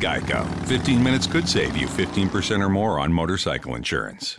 Geico. 0.00 0.44
15 0.66 1.02
minutes 1.02 1.26
could 1.26 1.46
save 1.46 1.76
you 1.76 1.86
15% 1.88 2.62
or 2.62 2.68
more 2.68 3.00
on 3.00 3.12
motorcycle 3.12 3.76
insurance. 3.76 4.38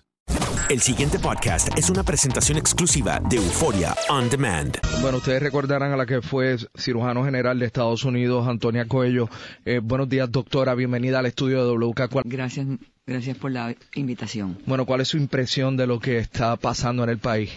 El 0.70 0.82
siguiente 0.82 1.18
podcast 1.18 1.70
es 1.78 1.90
una 1.90 2.04
presentación 2.04 2.58
exclusiva 2.58 3.22
de 3.30 3.38
Euforia 3.38 3.96
On 4.10 4.30
Demand. 4.30 4.78
Bueno, 5.02 5.20
ustedes 5.20 5.42
recordarán 5.42 5.94
a 5.94 5.96
la 5.98 6.06
que 6.06 6.22
fue 6.22 6.58
cirujano 6.78 7.24
general 7.24 7.58
de 7.58 7.66
Estados 7.68 8.04
Unidos, 8.04 8.46
Antonia 8.46 8.86
Coello. 8.86 9.30
Eh, 9.64 9.80
buenos 9.82 10.10
días, 10.10 10.30
doctora. 10.30 10.76
Bienvenida 10.76 11.20
al 11.20 11.26
estudio 11.28 11.64
de 11.66 11.72
WK. 11.74 12.10
¿Cuál- 12.10 12.26
Gracias, 12.28 12.68
gracias 13.06 13.38
por 13.38 13.52
la 13.52 13.74
invitación. 13.96 14.58
Bueno, 14.66 14.86
¿cuál 14.86 15.00
es 15.00 15.08
su 15.08 15.16
impresión 15.18 15.78
de 15.78 15.88
lo 15.88 16.00
que 16.02 16.18
está 16.18 16.58
pasando 16.58 17.06
en 17.06 17.12
el 17.12 17.20
país? 17.20 17.50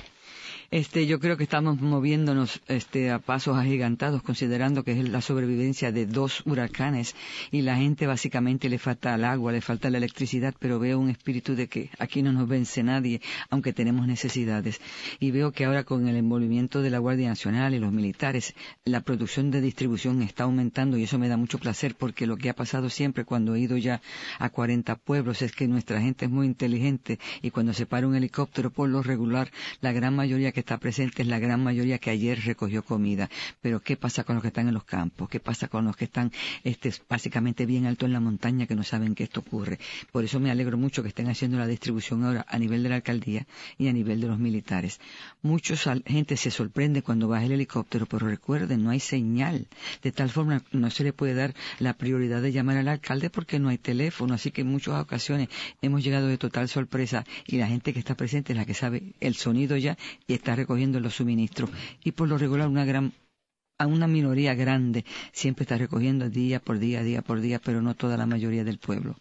Este, 0.72 1.08
yo 1.08 1.18
creo 1.18 1.36
que 1.36 1.42
estamos 1.42 1.80
moviéndonos 1.80 2.60
este, 2.68 3.10
a 3.10 3.18
pasos 3.18 3.58
agigantados, 3.58 4.22
considerando 4.22 4.84
que 4.84 4.92
es 4.92 5.08
la 5.08 5.20
sobrevivencia 5.20 5.90
de 5.90 6.06
dos 6.06 6.46
huracanes 6.46 7.16
y 7.50 7.62
la 7.62 7.76
gente 7.76 8.06
básicamente 8.06 8.68
le 8.68 8.78
falta 8.78 9.16
el 9.16 9.24
agua, 9.24 9.50
le 9.50 9.62
falta 9.62 9.90
la 9.90 9.98
electricidad, 9.98 10.54
pero 10.60 10.78
veo 10.78 11.00
un 11.00 11.10
espíritu 11.10 11.56
de 11.56 11.66
que 11.66 11.90
aquí 11.98 12.22
no 12.22 12.32
nos 12.32 12.46
vence 12.46 12.84
nadie, 12.84 13.20
aunque 13.48 13.72
tenemos 13.72 14.06
necesidades. 14.06 14.80
Y 15.18 15.32
veo 15.32 15.50
que 15.50 15.64
ahora 15.64 15.82
con 15.82 16.06
el 16.06 16.14
envolvimiento 16.14 16.82
de 16.82 16.90
la 16.90 16.98
Guardia 16.98 17.28
Nacional 17.28 17.74
y 17.74 17.80
los 17.80 17.90
militares, 17.90 18.54
la 18.84 19.00
producción 19.00 19.50
de 19.50 19.62
distribución 19.62 20.22
está 20.22 20.44
aumentando 20.44 20.96
y 20.96 21.02
eso 21.02 21.18
me 21.18 21.26
da 21.26 21.36
mucho 21.36 21.58
placer 21.58 21.96
porque 21.96 22.28
lo 22.28 22.36
que 22.36 22.48
ha 22.48 22.54
pasado 22.54 22.90
siempre 22.90 23.24
cuando 23.24 23.56
he 23.56 23.60
ido 23.60 23.76
ya 23.76 24.00
a 24.38 24.50
40 24.50 24.94
pueblos 24.94 25.42
es 25.42 25.50
que 25.50 25.66
nuestra 25.66 26.00
gente 26.00 26.26
es 26.26 26.30
muy 26.30 26.46
inteligente 26.46 27.18
y 27.42 27.50
cuando 27.50 27.72
se 27.72 27.86
para 27.86 28.06
un 28.06 28.14
helicóptero 28.14 28.70
por 28.70 28.88
lo 28.88 29.02
regular, 29.02 29.50
la 29.80 29.90
gran 29.90 30.14
mayoría 30.14 30.52
que 30.52 30.59
está 30.60 30.78
presente 30.78 31.22
es 31.22 31.28
la 31.28 31.38
gran 31.38 31.62
mayoría 31.62 31.98
que 31.98 32.10
ayer 32.10 32.40
recogió 32.44 32.82
comida. 32.82 33.28
Pero 33.60 33.80
¿qué 33.80 33.96
pasa 33.96 34.24
con 34.24 34.36
los 34.36 34.42
que 34.42 34.48
están 34.48 34.68
en 34.68 34.74
los 34.74 34.84
campos? 34.84 35.28
¿Qué 35.28 35.40
pasa 35.40 35.68
con 35.68 35.84
los 35.84 35.96
que 35.96 36.04
están 36.04 36.32
este, 36.64 36.92
básicamente 37.08 37.66
bien 37.66 37.86
alto 37.86 38.06
en 38.06 38.12
la 38.12 38.20
montaña 38.20 38.66
que 38.66 38.74
no 38.74 38.82
saben 38.82 39.14
que 39.14 39.24
esto 39.24 39.40
ocurre? 39.40 39.78
Por 40.12 40.24
eso 40.24 40.40
me 40.40 40.50
alegro 40.50 40.76
mucho 40.76 41.02
que 41.02 41.08
estén 41.08 41.28
haciendo 41.28 41.58
la 41.58 41.66
distribución 41.66 42.24
ahora 42.24 42.44
a 42.48 42.58
nivel 42.58 42.82
de 42.82 42.88
la 42.88 42.96
alcaldía 42.96 43.46
y 43.78 43.88
a 43.88 43.92
nivel 43.92 44.20
de 44.20 44.28
los 44.28 44.38
militares. 44.38 45.00
Muchos 45.42 45.88
gente 46.06 46.36
se 46.36 46.50
sorprende 46.50 47.02
cuando 47.02 47.28
baja 47.28 47.44
el 47.44 47.52
helicóptero, 47.52 48.06
pero 48.06 48.26
recuerden, 48.26 48.82
no 48.84 48.90
hay 48.90 49.00
señal. 49.00 49.68
De 50.02 50.12
tal 50.12 50.30
forma 50.30 50.62
no 50.72 50.90
se 50.90 51.04
le 51.04 51.12
puede 51.12 51.34
dar 51.34 51.54
la 51.78 51.94
prioridad 51.94 52.42
de 52.42 52.52
llamar 52.52 52.76
al 52.76 52.88
alcalde 52.88 53.30
porque 53.30 53.58
no 53.58 53.68
hay 53.68 53.78
teléfono. 53.78 54.34
Así 54.34 54.50
que 54.50 54.62
en 54.62 54.68
muchas 54.68 55.00
ocasiones 55.00 55.48
hemos 55.82 56.04
llegado 56.04 56.26
de 56.26 56.38
total 56.38 56.68
sorpresa 56.68 57.24
y 57.46 57.56
la 57.56 57.66
gente 57.66 57.92
que 57.92 57.98
está 57.98 58.14
presente 58.14 58.52
es 58.52 58.58
la 58.58 58.64
que 58.64 58.74
sabe 58.74 59.14
el 59.20 59.34
sonido 59.34 59.76
ya 59.76 59.96
y 60.26 60.34
está 60.34 60.49
recogiendo 60.56 61.00
los 61.00 61.14
suministros. 61.14 61.70
Y 62.04 62.12
por 62.12 62.28
lo 62.28 62.38
regular 62.38 62.68
una 62.68 62.84
gran 62.84 63.12
a 63.78 63.86
una 63.86 64.06
minoría 64.06 64.54
grande 64.54 65.06
siempre 65.32 65.62
está 65.62 65.78
recogiendo 65.78 66.28
día 66.28 66.60
por 66.60 66.78
día, 66.78 67.02
día 67.02 67.22
por 67.22 67.40
día, 67.40 67.58
pero 67.64 67.80
no 67.80 67.94
toda 67.94 68.18
la 68.18 68.26
mayoría 68.26 68.62
del 68.62 68.78
pueblo. 68.78 69.16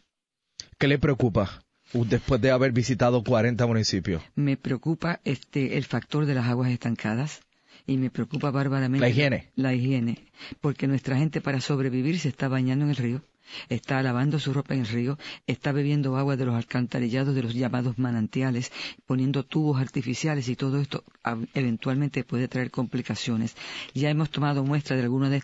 ¿Qué 0.77 0.87
le 0.89 0.99
preocupa 0.99 1.63
después 1.93 2.41
de 2.41 2.51
haber 2.51 2.73
visitado 2.73 3.23
40 3.23 3.65
municipios? 3.65 4.21
Me 4.35 4.57
preocupa 4.57 5.21
este 5.23 5.77
el 5.77 5.85
factor 5.85 6.25
de 6.25 6.35
las 6.35 6.47
aguas 6.47 6.71
estancadas 6.71 7.41
y 7.87 7.97
me 7.97 8.09
preocupa 8.09 8.51
bárbaramente 8.51 9.01
La 9.01 9.09
higiene. 9.09 9.49
La 9.55 9.73
higiene, 9.73 10.25
porque 10.59 10.87
nuestra 10.87 11.17
gente 11.17 11.39
para 11.41 11.61
sobrevivir 11.61 12.19
se 12.19 12.27
está 12.27 12.49
bañando 12.49 12.85
en 12.85 12.91
el 12.91 12.97
río, 12.97 13.21
está 13.69 14.01
lavando 14.03 14.39
su 14.39 14.53
ropa 14.53 14.73
en 14.73 14.81
el 14.81 14.87
río, 14.87 15.17
está 15.47 15.71
bebiendo 15.71 16.17
agua 16.17 16.37
de 16.37 16.45
los 16.45 16.55
alcantarillados 16.55 17.35
de 17.35 17.43
los 17.43 17.53
llamados 17.53 17.97
manantiales, 17.97 18.71
poniendo 19.05 19.43
tubos 19.43 19.79
artificiales 19.81 20.47
y 20.49 20.55
todo 20.55 20.79
esto 20.79 21.03
eventualmente 21.53 22.23
puede 22.23 22.47
traer 22.47 22.71
complicaciones. 22.71 23.55
Ya 23.93 24.09
hemos 24.09 24.29
tomado 24.29 24.63
muestra 24.63 24.95
de 24.95 25.03
algunos 25.03 25.29
de 25.29 25.37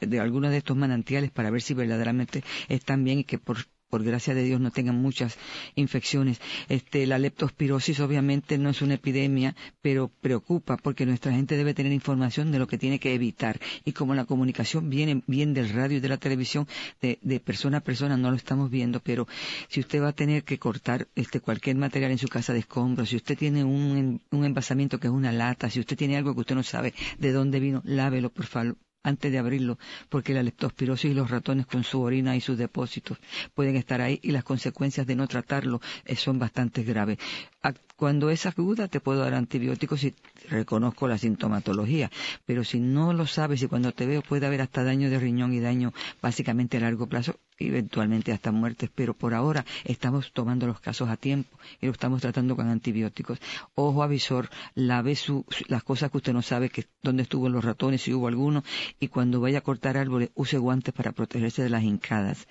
de 0.00 0.20
de 0.50 0.56
estos 0.56 0.76
manantiales 0.76 1.30
para 1.30 1.50
ver 1.50 1.62
si 1.62 1.74
verdaderamente 1.74 2.44
están 2.68 3.04
bien 3.04 3.20
y 3.20 3.24
que 3.24 3.38
por 3.38 3.58
por 3.90 4.04
gracia 4.04 4.34
de 4.34 4.44
Dios 4.44 4.60
no 4.60 4.70
tengan 4.70 4.96
muchas 4.96 5.36
infecciones. 5.74 6.40
Este, 6.68 7.06
la 7.06 7.18
leptospirosis 7.18 8.00
obviamente 8.00 8.56
no 8.56 8.70
es 8.70 8.80
una 8.80 8.94
epidemia, 8.94 9.56
pero 9.82 10.08
preocupa 10.08 10.76
porque 10.76 11.04
nuestra 11.04 11.32
gente 11.32 11.56
debe 11.56 11.74
tener 11.74 11.92
información 11.92 12.52
de 12.52 12.58
lo 12.58 12.66
que 12.66 12.78
tiene 12.78 13.00
que 13.00 13.14
evitar. 13.14 13.60
Y 13.84 13.92
como 13.92 14.14
la 14.14 14.24
comunicación 14.24 14.88
viene 14.88 15.22
bien 15.26 15.52
del 15.52 15.70
radio 15.70 15.98
y 15.98 16.00
de 16.00 16.08
la 16.08 16.16
televisión, 16.16 16.66
de, 17.02 17.18
de 17.20 17.40
persona 17.40 17.78
a 17.78 17.80
persona 17.80 18.16
no 18.16 18.30
lo 18.30 18.36
estamos 18.36 18.70
viendo, 18.70 19.00
pero 19.00 19.26
si 19.68 19.80
usted 19.80 20.00
va 20.00 20.08
a 20.08 20.12
tener 20.12 20.44
que 20.44 20.58
cortar 20.58 21.08
este 21.14 21.40
cualquier 21.40 21.76
material 21.76 22.12
en 22.12 22.18
su 22.18 22.28
casa 22.28 22.52
de 22.52 22.60
escombros, 22.60 23.08
si 23.08 23.16
usted 23.16 23.36
tiene 23.36 23.64
un, 23.64 24.22
un 24.30 24.44
envasamiento 24.44 24.98
que 25.00 25.08
es 25.08 25.12
una 25.12 25.32
lata, 25.32 25.68
si 25.68 25.80
usted 25.80 25.96
tiene 25.96 26.16
algo 26.16 26.34
que 26.34 26.40
usted 26.40 26.54
no 26.54 26.62
sabe 26.62 26.94
de 27.18 27.32
dónde 27.32 27.60
vino, 27.60 27.82
lávelo 27.84 28.30
por 28.30 28.46
favor 28.46 28.76
antes 29.02 29.32
de 29.32 29.38
abrirlo, 29.38 29.78
porque 30.08 30.34
la 30.34 30.42
leptospirosis 30.42 31.10
y 31.10 31.14
los 31.14 31.30
ratones 31.30 31.66
con 31.66 31.84
su 31.84 32.00
orina 32.00 32.36
y 32.36 32.40
sus 32.40 32.58
depósitos 32.58 33.18
pueden 33.54 33.76
estar 33.76 34.00
ahí 34.00 34.18
y 34.22 34.30
las 34.32 34.44
consecuencias 34.44 35.06
de 35.06 35.16
no 35.16 35.26
tratarlo 35.26 35.80
eh, 36.04 36.16
son 36.16 36.38
bastante 36.38 36.82
graves. 36.82 37.18
Ac- 37.62 37.76
Cuando 37.96 38.30
es 38.30 38.46
aguda 38.46 38.88
te 38.88 39.00
puedo 39.00 39.20
dar 39.20 39.34
antibióticos 39.34 40.00
si 40.00 40.14
reconozco 40.48 41.06
la 41.08 41.18
sintomatología, 41.18 42.10
pero 42.46 42.64
si 42.64 42.80
no 42.80 43.12
lo 43.12 43.26
sabes 43.26 43.62
y 43.62 43.68
cuando 43.68 43.92
te 43.92 44.06
veo 44.06 44.22
puede 44.22 44.46
haber 44.46 44.60
hasta 44.62 44.84
daño 44.84 45.10
de 45.10 45.18
riñón 45.18 45.52
y 45.52 45.60
daño 45.60 45.92
básicamente 46.22 46.76
a 46.76 46.80
largo 46.80 47.06
plazo 47.06 47.38
eventualmente 47.60 48.32
hasta 48.32 48.52
muertes, 48.52 48.90
pero 48.94 49.14
por 49.14 49.34
ahora 49.34 49.64
estamos 49.84 50.32
tomando 50.32 50.66
los 50.66 50.80
casos 50.80 51.08
a 51.08 51.16
tiempo 51.16 51.58
y 51.80 51.86
lo 51.86 51.92
estamos 51.92 52.20
tratando 52.20 52.56
con 52.56 52.68
antibióticos. 52.68 53.38
Ojo 53.74 54.02
avisor, 54.02 54.48
lave 54.74 55.16
su, 55.16 55.44
las 55.68 55.82
cosas 55.82 56.10
que 56.10 56.18
usted 56.18 56.32
no 56.32 56.42
sabe 56.42 56.70
que 56.70 56.86
dónde 57.02 57.22
estuvo 57.22 57.48
los 57.48 57.64
ratones, 57.64 58.02
si 58.02 58.12
hubo 58.12 58.28
alguno, 58.28 58.64
y 58.98 59.08
cuando 59.08 59.40
vaya 59.40 59.58
a 59.58 59.62
cortar 59.62 59.96
árboles, 59.96 60.30
use 60.34 60.58
guantes 60.58 60.94
para 60.94 61.12
protegerse 61.12 61.62
de 61.62 61.70
las 61.70 61.82
hincadas. 61.82 62.46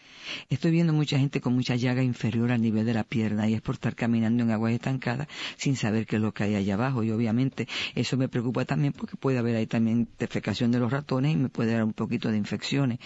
Estoy 0.50 0.72
viendo 0.72 0.94
mucha 0.94 1.18
gente 1.18 1.42
con 1.42 1.54
mucha 1.54 1.76
llaga 1.76 2.04
inferior 2.04 2.52
al 2.52 2.62
nivel 2.62 2.86
de 2.86 2.94
la 2.94 3.04
pierna 3.04 3.48
y 3.50 3.54
es 3.54 3.62
por 3.62 3.76
estar 3.76 3.96
caminando 3.96 4.44
en 4.44 4.52
aguas 4.52 4.74
estancadas 4.74 5.28
sin 5.58 5.76
saber 5.76 6.06
qué 6.06 6.18
es 6.18 6.22
lo 6.22 6.34
que 6.34 6.44
hay 6.44 6.56
allá 6.56 6.76
abajo 6.76 7.04
y 7.04 7.12
obviamente 7.12 7.68
eso 7.96 8.18
me 8.18 8.30
preocupa 8.30 8.66
también 8.66 8.94
porque 8.94 9.18
puede 9.18 9.40
haber 9.40 9.56
ahí 9.56 9.68
también 9.68 10.08
defecación 10.20 10.72
de 10.72 10.80
los 10.80 10.92
ratones 10.92 11.34
y 11.34 11.38
me 11.38 11.50
puede 11.50 11.74
dar 11.74 11.84
un 11.84 11.94
poquito 11.94 12.30
de 12.30 12.38
infecciones. 12.38 13.00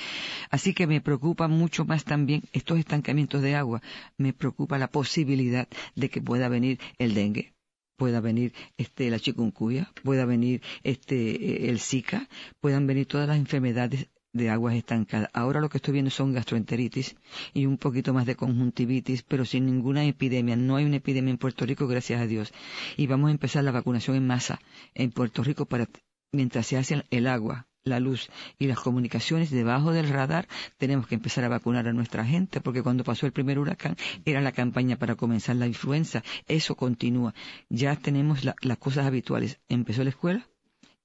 Así 0.50 0.74
que 0.74 0.88
me 0.88 1.02
preocupa 1.02 1.48
mucho 1.48 1.86
más 1.86 1.93
también 2.04 2.44
estos 2.52 2.80
estancamientos 2.80 3.42
de 3.42 3.56
agua, 3.56 3.82
me 4.18 4.34
preocupa 4.34 4.78
la 4.78 4.90
posibilidad 4.90 5.68
de 5.96 6.10
que 6.10 6.22
pueda 6.22 6.50
venir 6.50 6.80
el 6.98 7.14
dengue 7.14 7.54
pueda 7.96 8.20
venir 8.20 8.54
este 8.78 9.10
la 9.10 9.20
chikungunya, 9.20 9.92
pueda 10.04 10.26
venir 10.26 10.62
este 10.84 11.70
el 11.70 11.80
Zika, 11.80 12.28
puedan 12.60 12.88
venir 12.88 13.06
todas 13.06 13.28
las 13.28 13.38
enfermedades 13.38 14.10
de 14.34 14.50
aguas 14.50 14.76
estancadas. 14.76 15.30
Ahora 15.34 15.62
lo 15.62 15.70
que 15.70 15.78
estoy 15.78 15.94
viendo 15.94 16.12
son 16.12 16.34
gastroenteritis 16.34 17.16
y 17.54 17.66
un 17.66 17.78
poquito 17.78 18.14
más 18.14 18.26
de 18.26 18.36
conjuntivitis, 18.36 19.24
pero 19.24 19.46
sin 19.46 19.66
ninguna 19.68 20.06
epidemia. 20.06 20.56
No 20.56 20.76
hay 20.76 20.86
una 20.86 20.98
epidemia 20.98 21.32
en 21.32 21.38
Puerto 21.38 21.66
Rico, 21.66 21.88
gracias 21.88 22.20
a 22.20 22.28
Dios. 22.28 22.52
Y 22.98 23.08
vamos 23.08 23.30
a 23.30 23.32
empezar 23.32 23.64
la 23.64 23.72
vacunación 23.72 24.18
en 24.18 24.28
masa 24.28 24.60
en 24.96 25.12
Puerto 25.12 25.44
Rico 25.44 25.66
para 25.66 25.88
mientras 26.32 26.66
se 26.66 26.78
hace 26.78 27.04
el 27.12 27.28
agua, 27.28 27.68
la 27.86 28.00
luz 28.00 28.30
y 28.60 28.68
las 28.68 28.80
comunicaciones 28.80 29.52
debajo 29.52 29.92
del 29.92 30.08
radar, 30.08 30.48
tenemos 30.78 31.08
que 31.08 31.16
empezar 31.16 31.44
a 31.44 31.50
vacunar 31.50 31.88
a 31.88 31.94
nuestra 31.94 32.26
gente, 32.26 32.62
porque 32.62 32.82
cuando 32.82 33.04
pasó 33.04 33.26
el 33.26 33.34
primer 33.34 33.60
huracán 33.60 33.98
era 34.24 34.42
la 34.42 34.54
campaña 34.54 34.96
para 34.98 35.16
comenzar 35.16 35.58
la 35.58 35.68
influenza. 35.68 36.24
Eso 36.48 36.76
continúa. 36.76 37.34
Ya 37.70 37.96
tenemos 37.96 38.44
las 38.44 38.78
cosas 38.78 39.06
habituales. 39.06 39.60
Empezó 39.68 40.04
la 40.04 40.12
escuela, 40.12 40.48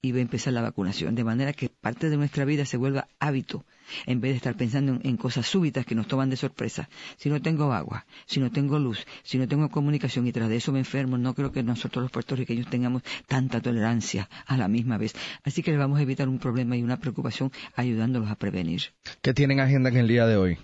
y 0.01 0.13
va 0.13 0.19
a 0.19 0.23
empezar 0.23 0.53
la 0.53 0.63
vacunación, 0.63 1.15
de 1.17 1.25
manera 1.25 1.53
que 1.53 1.69
parte 1.69 2.09
de 2.09 2.17
nuestra 2.17 2.45
vida 2.45 2.65
se 2.65 2.77
vuelva 2.77 3.09
hábito, 3.19 3.65
en 4.07 4.21
vez 4.21 4.33
de 4.33 4.37
estar 4.37 4.57
pensando 4.57 5.01
en, 5.03 5.17
cosas 5.17 5.47
súbitas 5.47 5.85
que 5.85 5.97
nos 5.97 6.07
toman 6.07 6.31
de 6.31 6.37
sorpresa. 6.37 6.89
Si 7.17 7.29
no 7.29 7.43
tengo 7.43 7.73
agua, 7.73 8.07
si 8.27 8.39
no 8.39 8.53
tengo 8.53 8.79
luz, 8.79 9.05
si 9.25 9.39
no 9.39 9.49
tengo 9.49 9.69
comunicación 9.71 10.27
y 10.29 10.33
tras 10.33 10.49
de 10.49 10.57
eso 10.57 10.71
me 10.71 10.79
enfermo, 10.79 11.19
no 11.19 11.35
creo 11.35 11.51
que 11.51 11.65
nosotros 11.65 12.03
los 12.03 12.13
puertorriqueños 12.13 12.71
tengamos 12.71 13.03
tanta 13.27 13.61
tolerancia 13.61 14.29
a 14.47 14.57
la 14.57 14.69
misma 14.69 14.99
vez. 14.99 15.15
Así 15.43 15.63
que 15.63 15.73
le 15.73 15.79
vamos 15.79 15.99
a 15.99 16.03
evitar 16.03 16.29
un 16.29 16.39
problema 16.39 16.77
y 16.77 16.83
una 16.83 17.01
preocupación 17.01 17.51
ayudándolos 17.75 18.31
a 18.31 18.37
prevenir. 18.37 18.83
¿Qué 19.21 19.35
tienen 19.35 19.59
agenda 19.59 19.91
en 19.91 19.97
el 19.97 20.07
día 20.07 20.27
de 20.27 20.37
hoy? 20.37 20.59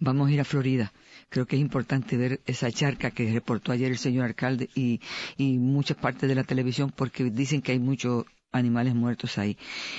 Vamos 0.00 0.28
a 0.28 0.32
ir 0.32 0.40
a 0.40 0.44
Florida 0.44 0.92
creo 1.28 1.44
que 1.44 1.56
es 1.56 1.60
importante 1.60 2.16
ver 2.16 2.40
esa 2.46 2.70
charca 2.70 3.10
que 3.10 3.32
reportó 3.32 3.72
ayer 3.72 3.90
el 3.90 3.98
señor 3.98 4.26
alcalde 4.26 4.70
y, 4.76 5.00
y 5.36 5.58
muchas 5.58 5.96
partes 5.96 6.28
de 6.28 6.36
la 6.36 6.44
televisión 6.44 6.92
porque 6.94 7.24
dicen 7.24 7.62
que 7.62 7.72
hay 7.72 7.80
mucho 7.80 8.26
animales 8.56 8.94
muertos 8.94 9.38
ahí. 9.38 9.56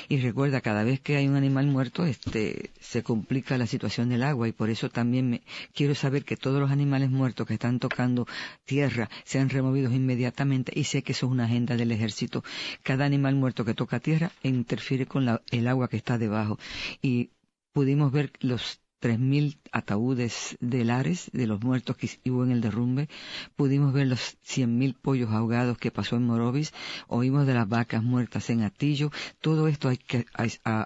Y 0.09 0.17
recuerda, 0.17 0.61
cada 0.61 0.83
vez 0.83 0.99
que 0.99 1.15
hay 1.17 1.27
un 1.27 1.35
animal 1.35 1.67
muerto, 1.67 2.05
este, 2.05 2.71
se 2.79 3.03
complica 3.03 3.57
la 3.57 3.67
situación 3.67 4.09
del 4.09 4.23
agua 4.23 4.47
y 4.47 4.51
por 4.51 4.69
eso 4.69 4.89
también 4.89 5.29
me, 5.29 5.41
quiero 5.73 5.95
saber 5.95 6.25
que 6.25 6.37
todos 6.37 6.59
los 6.59 6.71
animales 6.71 7.09
muertos 7.09 7.47
que 7.47 7.53
están 7.53 7.79
tocando 7.79 8.27
tierra 8.65 9.09
sean 9.23 9.49
removidos 9.49 9.93
inmediatamente 9.93 10.71
y 10.75 10.85
sé 10.85 11.03
que 11.03 11.11
eso 11.13 11.27
es 11.27 11.31
una 11.31 11.45
agenda 11.45 11.75
del 11.75 11.91
ejército. 11.91 12.43
Cada 12.83 13.05
animal 13.05 13.35
muerto 13.35 13.65
que 13.65 13.73
toca 13.73 13.99
tierra 13.99 14.31
interfiere 14.43 15.05
con 15.05 15.27
el 15.51 15.67
agua 15.67 15.87
que 15.87 15.97
está 15.97 16.17
debajo 16.17 16.59
y 17.01 17.31
pudimos 17.73 18.11
ver 18.11 18.31
los 18.39 18.81
3.000 18.99 19.59
ataúdes 19.71 20.57
de 20.59 20.83
lares 20.83 21.29
de 21.33 21.47
los 21.47 21.61
muertos 21.61 21.97
que 21.97 22.09
hubo 22.29 22.43
en 22.43 22.51
el 22.51 22.61
derrumbe. 22.61 23.09
Pudimos 23.55 23.93
ver 23.93 24.07
los 24.07 24.37
100.000 24.45 24.95
pollos 24.99 25.31
ahogados 25.31 25.77
que 25.77 25.91
pasó 25.91 26.15
en 26.15 26.25
Morovis. 26.25 26.73
Oímos 27.07 27.45
de 27.45 27.53
las 27.53 27.69
vacas 27.69 28.03
muertas 28.03 28.49
en 28.49 28.63
Atillo. 28.63 29.11
Todo 29.39 29.67
esto 29.67 29.89
hay 29.89 29.97
que 29.97 30.25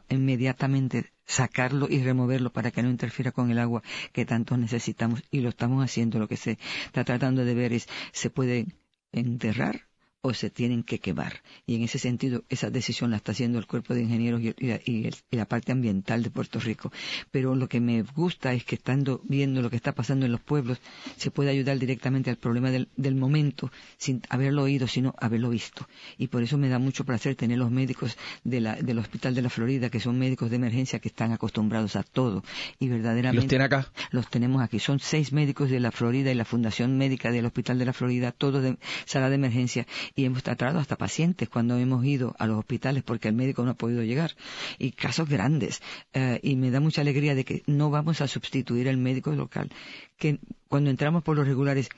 inmediatamente 0.09 1.11
sacarlo 1.25 1.87
y 1.89 2.03
removerlo 2.03 2.51
para 2.51 2.71
que 2.71 2.83
no 2.83 2.89
interfiera 2.89 3.31
con 3.31 3.51
el 3.51 3.59
agua 3.59 3.81
que 4.11 4.25
tanto 4.25 4.57
necesitamos 4.57 5.23
y 5.31 5.39
lo 5.39 5.49
estamos 5.49 5.83
haciendo. 5.83 6.19
Lo 6.19 6.27
que 6.27 6.37
se 6.37 6.57
está 6.85 7.03
tratando 7.05 7.45
de 7.45 7.55
ver 7.55 7.73
es, 7.73 7.87
se 8.11 8.29
puede 8.29 8.67
enterrar 9.11 9.90
o 10.21 10.33
se 10.33 10.49
tienen 10.49 10.83
que 10.83 10.99
quemar. 10.99 11.41
Y 11.65 11.75
en 11.75 11.83
ese 11.83 11.97
sentido, 11.97 12.43
esa 12.49 12.69
decisión 12.69 13.09
la 13.09 13.17
está 13.17 13.31
haciendo 13.31 13.57
el 13.57 13.65
cuerpo 13.65 13.95
de 13.95 14.01
ingenieros 14.01 14.41
y, 14.41 15.09
la 15.31 15.45
parte 15.45 15.71
ambiental 15.71 16.21
de 16.21 16.29
Puerto 16.29 16.59
Rico. 16.59 16.91
Pero 17.31 17.55
lo 17.55 17.67
que 17.67 17.79
me 17.79 18.03
gusta 18.03 18.53
es 18.53 18.63
que 18.63 18.75
estando 18.75 19.21
viendo 19.23 19.61
lo 19.61 19.69
que 19.69 19.75
está 19.75 19.93
pasando 19.93 20.25
en 20.25 20.31
los 20.31 20.41
pueblos, 20.41 20.79
se 21.17 21.31
puede 21.31 21.49
ayudar 21.49 21.79
directamente 21.79 22.29
al 22.29 22.37
problema 22.37 22.69
del, 22.69 23.15
momento 23.15 23.71
sin 23.97 24.21
haberlo 24.29 24.63
oído, 24.63 24.87
sino 24.87 25.13
haberlo 25.17 25.49
visto. 25.49 25.87
Y 26.17 26.27
por 26.27 26.43
eso 26.43 26.57
me 26.57 26.69
da 26.69 26.79
mucho 26.79 27.03
placer 27.03 27.35
tener 27.35 27.57
los 27.57 27.71
médicos 27.71 28.17
de 28.43 28.61
la, 28.61 28.75
del 28.75 28.99
Hospital 28.99 29.35
de 29.35 29.41
la 29.41 29.49
Florida, 29.49 29.89
que 29.89 29.99
son 29.99 30.17
médicos 30.19 30.49
de 30.49 30.55
emergencia 30.57 30.99
que 30.99 31.09
están 31.09 31.31
acostumbrados 31.31 31.95
a 31.95 32.03
todo. 32.03 32.43
Y 32.79 32.89
verdaderamente. 32.89 33.41
¿Los 33.41 33.47
tiene 33.47 33.65
acá? 33.65 33.91
Los 34.11 34.29
tenemos 34.29 34.61
aquí. 34.61 34.79
Son 34.79 34.99
seis 34.99 35.33
médicos 35.33 35.69
de 35.69 35.79
la 35.79 35.91
Florida 35.91 36.31
y 36.31 36.35
la 36.35 36.45
Fundación 36.45 36.97
Médica 36.97 37.31
del 37.31 37.45
Hospital 37.45 37.79
de 37.79 37.85
la 37.85 37.93
Florida, 37.93 38.31
todos 38.31 38.61
de 38.61 38.77
sala 39.05 39.29
de 39.29 39.35
emergencia 39.35 39.87
y 40.15 40.25
hemos 40.25 40.43
tratado 40.43 40.79
hasta 40.79 40.97
pacientes 40.97 41.49
cuando 41.49 41.77
hemos 41.77 42.03
ido 42.05 42.35
a 42.39 42.47
los 42.47 42.59
hospitales 42.59 43.03
porque 43.03 43.27
el 43.27 43.35
médico 43.35 43.63
no 43.63 43.71
ha 43.71 43.75
podido 43.75 44.03
llegar. 44.03 44.35
Y 44.77 44.91
casos 44.91 45.27
grandes. 45.29 45.81
Eh, 46.13 46.39
y 46.43 46.55
me 46.55 46.71
da 46.71 46.79
mucha 46.79 47.01
alegría 47.01 47.35
de 47.35 47.45
que 47.45 47.63
no 47.67 47.89
vamos 47.89 48.21
a 48.21 48.27
sustituir 48.27 48.89
al 48.89 48.97
médico 48.97 49.31
local. 49.31 49.69
Que 50.17 50.39
cuando 50.67 50.89
entramos 50.89 51.23
por 51.23 51.35
los 51.37 51.47
regulares 51.47 51.89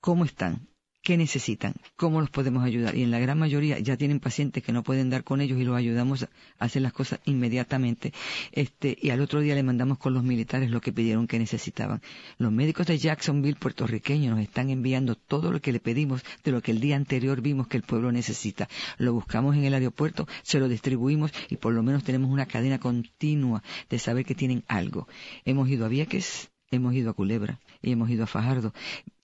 ¿cómo 0.00 0.24
están? 0.24 0.69
Qué 1.10 1.16
necesitan, 1.16 1.74
cómo 1.96 2.20
los 2.20 2.30
podemos 2.30 2.62
ayudar. 2.62 2.94
Y 2.94 3.02
en 3.02 3.10
la 3.10 3.18
gran 3.18 3.36
mayoría 3.36 3.80
ya 3.80 3.96
tienen 3.96 4.20
pacientes 4.20 4.62
que 4.62 4.70
no 4.70 4.84
pueden 4.84 5.10
dar 5.10 5.24
con 5.24 5.40
ellos 5.40 5.58
y 5.58 5.64
los 5.64 5.76
ayudamos 5.76 6.22
a 6.22 6.28
hacer 6.60 6.82
las 6.82 6.92
cosas 6.92 7.18
inmediatamente. 7.24 8.12
Este, 8.52 8.96
y 9.02 9.10
al 9.10 9.20
otro 9.20 9.40
día 9.40 9.56
le 9.56 9.64
mandamos 9.64 9.98
con 9.98 10.14
los 10.14 10.22
militares 10.22 10.70
lo 10.70 10.80
que 10.80 10.92
pidieron 10.92 11.26
que 11.26 11.40
necesitaban. 11.40 12.00
Los 12.38 12.52
médicos 12.52 12.86
de 12.86 12.96
Jacksonville 12.96 13.58
puertorriqueños 13.58 14.36
nos 14.36 14.40
están 14.40 14.70
enviando 14.70 15.16
todo 15.16 15.50
lo 15.50 15.60
que 15.60 15.72
le 15.72 15.80
pedimos 15.80 16.22
de 16.44 16.52
lo 16.52 16.62
que 16.62 16.70
el 16.70 16.78
día 16.78 16.94
anterior 16.94 17.40
vimos 17.40 17.66
que 17.66 17.78
el 17.78 17.82
pueblo 17.82 18.12
necesita. 18.12 18.68
Lo 18.96 19.12
buscamos 19.12 19.56
en 19.56 19.64
el 19.64 19.74
aeropuerto, 19.74 20.28
se 20.44 20.60
lo 20.60 20.68
distribuimos 20.68 21.32
y 21.48 21.56
por 21.56 21.72
lo 21.72 21.82
menos 21.82 22.04
tenemos 22.04 22.30
una 22.30 22.46
cadena 22.46 22.78
continua 22.78 23.64
de 23.88 23.98
saber 23.98 24.24
que 24.24 24.36
tienen 24.36 24.62
algo. 24.68 25.08
Hemos 25.44 25.68
ido 25.68 25.86
a 25.86 25.88
Vieques, 25.88 26.52
hemos 26.70 26.94
ido 26.94 27.10
a 27.10 27.14
Culebra 27.14 27.58
y 27.82 27.90
hemos 27.90 28.10
ido 28.10 28.22
a 28.22 28.28
Fajardo. 28.28 28.72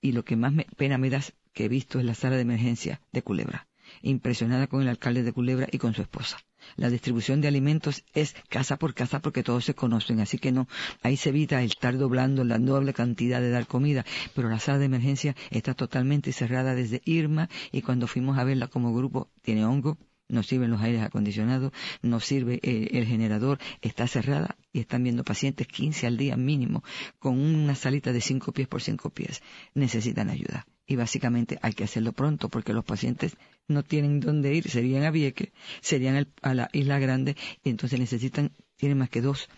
Y 0.01 0.11
lo 0.11 0.25
que 0.25 0.35
más 0.35 0.53
pena 0.77 0.99
me 0.99 1.11
da 1.11 1.21
que 1.57 1.65
he 1.65 1.69
visto 1.71 1.99
en 1.99 2.07
la 2.07 2.15
sala 2.15 2.37
de 2.37 2.43
emergencia 2.43 3.01
de 3.13 3.23
Culebra, 3.23 3.67
impresionada 4.03 4.67
con 4.67 4.83
el 4.83 4.89
alcalde 4.89 5.23
de 5.23 5.33
Culebra 5.33 5.67
y 5.73 5.79
con 5.79 5.95
su 5.95 6.03
esposa. 6.03 6.37
La 6.77 6.91
distribución 6.91 7.41
de 7.41 7.49
alimentos 7.49 8.05
es 8.13 8.37
casa 8.51 8.77
por 8.77 8.93
casa 8.93 9.21
porque 9.21 9.43
todos 9.43 9.65
se 9.65 9.75
conocen, 9.75 10.21
así 10.21 10.37
que 10.37 10.53
no, 10.53 10.69
ahí 11.03 11.17
se 11.17 11.31
evita 11.31 11.63
estar 11.63 11.97
doblando 11.97 12.45
la 12.45 12.59
doble 12.59 12.93
cantidad 12.93 13.41
de 13.41 13.49
dar 13.49 13.67
comida, 13.67 14.05
pero 14.35 14.51
la 14.51 14.59
sala 14.59 14.81
de 14.81 14.85
emergencia 14.85 15.35
está 15.51 15.73
totalmente 15.73 16.31
cerrada 16.31 16.75
desde 16.75 17.01
Irma 17.07 17.49
y 17.73 17.81
cuando 17.81 18.07
fuimos 18.07 18.37
a 18.37 18.45
verla 18.45 18.67
como 18.67 18.95
grupo 18.95 19.31
tiene 19.41 19.65
hongo, 19.65 19.97
no 20.29 20.43
sirven 20.43 20.71
los 20.71 20.83
aires 20.83 21.01
acondicionados, 21.01 21.73
no 22.03 22.21
sirve 22.21 22.61
el, 22.65 22.95
el, 22.95 23.07
generador, 23.07 23.61
está 23.81 24.07
cerrada 24.07 24.59
y 24.75 24.81
están 24.81 25.05
viendo 25.05 25.25
pacientes 25.25 25.67
15 25.69 26.07
al 26.07 26.19
día 26.19 26.37
mínimo 26.37 26.85
con 27.19 27.41
una 27.41 27.75
salita 27.75 28.13
de 28.13 28.21
5 28.21 28.53
pies 28.53 28.69
por 28.69 28.83
5 28.83 29.09
pies. 29.09 29.41
Necesitan 29.73 30.29
ayuda 30.29 30.67
y 30.87 30.97
básicamente 30.97 31.59
hay 31.63 31.73
que 31.73 31.85
hacerlo 31.85 32.13
pronto 32.13 32.49
porque 32.49 32.73
los 32.73 32.85
pacientes 32.85 33.37
no 33.69 33.83
tienen 33.83 34.21
dónde 34.21 34.55
ir, 34.55 34.71
serían 34.71 35.03
a 35.05 35.11
Vieques, 35.11 35.51
serían 35.81 36.29
a 36.43 36.55
la 36.55 36.69
Isla 36.73 36.99
Grande 36.99 37.37
y 37.65 37.71
entonces 37.71 37.99
necesitan, 37.99 38.53
tienen 38.77 38.99
más 38.99 39.11
que 39.11 39.21
dos 39.21 39.49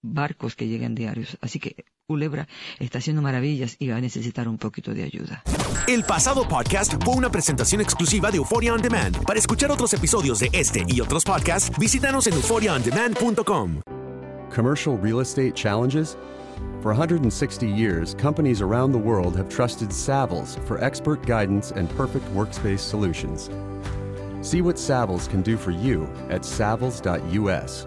barcos 0.00 0.56
que 0.56 0.66
lleguen 0.66 0.94
diarios. 0.94 1.36
Así 1.40 1.60
que 1.60 1.84
Culebra 2.06 2.48
está 2.78 2.98
haciendo 2.98 3.20
maravillas 3.20 3.76
y 3.78 3.88
va 3.88 3.96
a 3.96 4.00
necesitar 4.00 4.48
un 4.48 4.56
poquito 4.56 4.94
de 4.94 5.02
ayuda. 5.02 5.42
El 5.86 6.04
pasado 6.04 6.48
podcast 6.48 6.94
fue 7.04 7.14
una 7.14 7.30
presentación 7.30 7.82
exclusiva 7.82 8.30
de 8.30 8.38
Euphoria 8.38 8.72
On 8.72 8.80
Demand. 8.80 9.24
Para 9.24 9.38
escuchar 9.38 9.70
otros 9.70 9.92
episodios 9.92 10.40
de 10.40 10.48
este 10.52 10.84
y 10.88 11.02
otros 11.02 11.24
podcasts, 11.24 11.70
visítanos 11.78 12.26
en 12.26 12.34
euphoriaondemand.com. 12.34 13.82
Commercial 14.54 14.98
real 15.02 15.20
estate 15.20 15.52
challenges 15.52 16.16
For 16.82 16.92
160 16.92 17.68
years, 17.68 18.14
companies 18.14 18.60
around 18.60 18.92
the 18.92 18.98
world 18.98 19.36
have 19.36 19.48
trusted 19.48 19.88
Savills 19.88 20.58
for 20.66 20.82
expert 20.82 21.26
guidance 21.26 21.72
and 21.72 21.90
perfect 21.90 22.24
workspace 22.34 22.80
solutions. 22.80 23.50
See 24.46 24.62
what 24.62 24.76
Savills 24.76 25.28
can 25.28 25.42
do 25.42 25.56
for 25.56 25.72
you 25.72 26.04
at 26.30 26.42
savills.us. 26.42 27.86